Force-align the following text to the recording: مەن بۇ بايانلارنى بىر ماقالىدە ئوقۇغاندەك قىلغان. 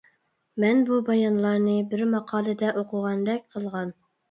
مەن 0.63 0.79
بۇ 0.87 0.97
بايانلارنى 1.09 1.77
بىر 1.93 2.03
ماقالىدە 2.15 2.75
ئوقۇغاندەك 2.83 3.49
قىلغان. 3.57 3.97